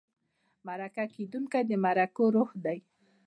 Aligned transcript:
مرکه 0.65 1.05
کېدونکی 1.15 1.61
د 1.69 1.71
مرکو 1.83 2.23
روح 2.35 2.49
دی. 2.65 2.77